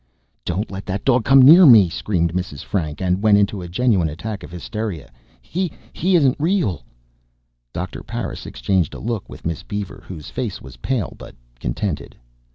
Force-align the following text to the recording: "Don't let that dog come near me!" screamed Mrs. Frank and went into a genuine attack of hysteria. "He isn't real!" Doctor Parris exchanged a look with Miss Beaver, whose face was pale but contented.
"Don't 0.45 0.71
let 0.71 0.87
that 0.87 1.05
dog 1.05 1.25
come 1.25 1.43
near 1.43 1.63
me!" 1.67 1.87
screamed 1.87 2.33
Mrs. 2.33 2.63
Frank 2.63 3.03
and 3.03 3.21
went 3.21 3.37
into 3.37 3.61
a 3.61 3.67
genuine 3.67 4.09
attack 4.09 4.41
of 4.41 4.49
hysteria. 4.49 5.11
"He 5.43 5.69
isn't 5.93 6.39
real!" 6.39 6.81
Doctor 7.71 8.01
Parris 8.01 8.47
exchanged 8.47 8.95
a 8.95 8.99
look 8.99 9.29
with 9.29 9.45
Miss 9.45 9.61
Beaver, 9.61 10.03
whose 10.07 10.31
face 10.31 10.59
was 10.59 10.77
pale 10.77 11.13
but 11.19 11.35
contented. 11.59 12.15